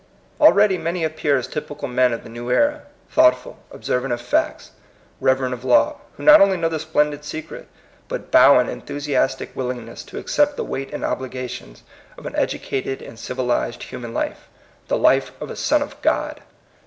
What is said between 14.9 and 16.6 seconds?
life of a son of God!